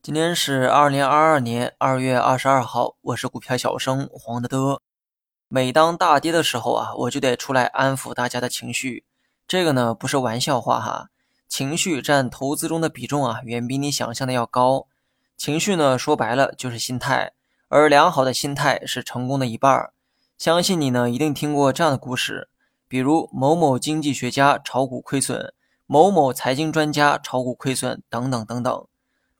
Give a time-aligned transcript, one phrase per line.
[0.00, 4.80] 今天是二零二二年二月二十二号，我是股票小生黄德德。
[5.48, 9.04] 每当大跌的时候啊，我就得出来安抚大家的情绪。
[9.48, 11.08] 这个呢不是玩笑话哈，
[11.48, 14.86] 情绪占投资中的比重啊，远比你想象的要高。
[15.36, 17.32] 情绪呢说白了就是心态，
[17.68, 19.92] 而良好的心态是成功的一半儿。
[20.38, 22.48] 相信你呢一定听过这样的故事，
[22.86, 25.52] 比如某某经济学家炒股亏损，
[25.86, 28.86] 某某财经专家炒股亏损等等等等。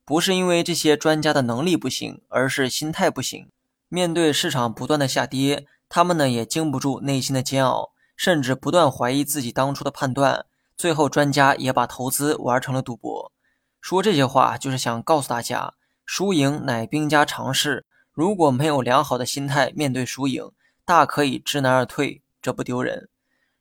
[0.04, 3.50] 不是因为这些专家的能力不行，而是心态不行。
[3.88, 10.44] 面对市场不断的下跌，他们呢也经不住内心的煎熬，甚至不断怀疑自己当初的判断。
[10.76, 13.32] 最后，专家也把投资玩成了赌博。
[13.80, 15.74] 说这些话就是想告诉大家，
[16.04, 17.86] 输赢乃兵家常事。
[18.12, 20.50] 如果没有良好的心态面对输赢，
[20.84, 23.08] 大可以知难而退，这不丢人。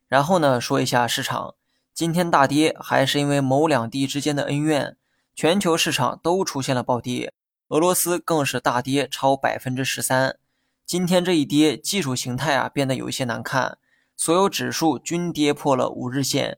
[0.08, 1.55] 然后呢，说一下市场，
[1.93, 4.97] 今天大跌还是因为某两地之间的恩怨。
[5.35, 7.33] 全球市场都出现了暴跌，
[7.69, 10.38] 俄罗斯更是大跌超百分之十三。
[10.85, 13.77] 今天这一跌，技术形态啊变得有一些难看，
[14.16, 16.58] 所有指数均跌破了五日线。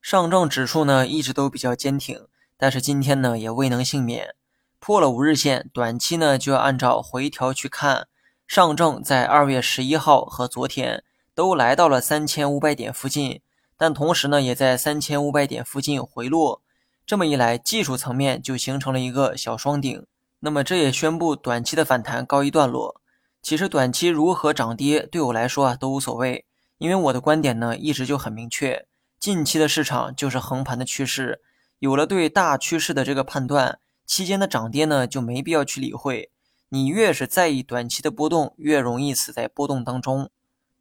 [0.00, 4.34] 上证指数呢一直都比较坚挺，但是今天呢也未能幸免，
[4.78, 8.08] 破了五日线，短期呢就要按照回调去看。
[8.46, 11.02] 上证在二月十一号和昨天
[11.34, 13.40] 都来到了三千五百点附近，
[13.82, 16.62] 但同时呢也在三千五百点附近回落。
[17.04, 20.06] 这么一来，技术层面就形成了一个小双顶，
[20.38, 23.00] 那么这也宣布短期的反弹告一段落。
[23.42, 26.44] 其实短期如何涨跌对我来说啊都无所谓，
[26.78, 28.86] 因为我的观点呢一直就很明确，
[29.18, 31.40] 近期的市场就是横盘的趋势。
[31.80, 36.30] 有了对大趋势的这个判断，期间的涨跌呢就没必要去理会。
[36.68, 40.30] 你越是在意短期的波动，越容易死在波动当中。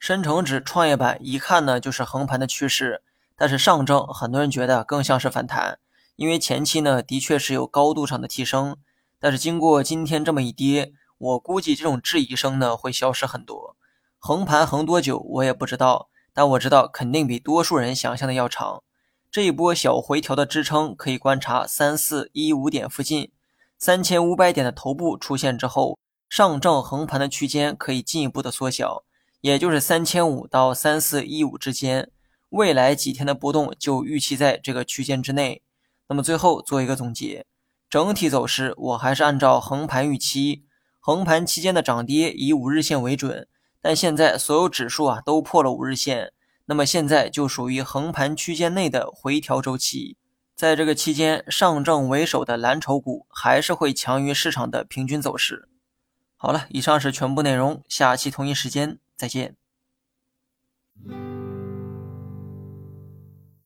[0.02, 3.04] 深成指、创业板一看呢就是横盘的趋势，
[3.38, 5.78] 但是上证很多人觉得更像是反弹。
[6.16, 8.78] 因为前期呢，的确是有高度上的提升，
[9.20, 13.76] 但是经过今天这么一跌，我估计这种质疑声呢会消失很多。
[14.18, 18.82] 横盘横多久我也不知道，但我知道肯定比多数人想象的要长。
[19.30, 23.32] 这一波小回调的支撑可以观察三四一五点附近，
[23.78, 29.04] 三千五百点的头部出现之后，上证横盘的区间可以进一步的缩小，
[29.42, 32.10] 也就是三千五到三四一五之间。
[32.50, 35.62] 未来几天的波动就预期在这个区间之内。
[36.08, 37.46] 那么最后做一个总结，
[37.90, 40.66] 整体走势我还是按照横盘预期，
[41.00, 43.48] 横盘期间的涨跌以五日线为准。
[43.82, 46.34] 但现在所有指数啊都破了五日线，
[46.66, 50.18] 那么现在就属于横盘区间内的回调周期。
[50.54, 55.68] 在这个期间，上证为首的蓝筹股还是会强于市场的平均走势。
[56.36, 59.56] 好了，以上是全部内容，下期同一时间再见。